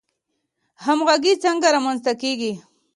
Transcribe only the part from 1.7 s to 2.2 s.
رامنځته